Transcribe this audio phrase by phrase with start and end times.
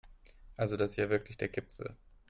[0.57, 1.95] Also das ist ja wirklich der Gipfel!